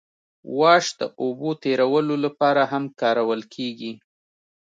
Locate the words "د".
0.99-1.01